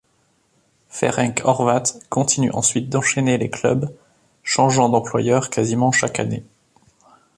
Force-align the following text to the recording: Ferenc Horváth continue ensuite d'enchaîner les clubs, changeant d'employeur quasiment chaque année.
Ferenc 0.89 1.43
Horváth 1.45 1.99
continue 2.09 2.49
ensuite 2.55 2.89
d'enchaîner 2.89 3.37
les 3.37 3.51
clubs, 3.51 3.95
changeant 4.41 4.89
d'employeur 4.89 5.51
quasiment 5.51 5.91
chaque 5.91 6.19
année. 6.19 6.43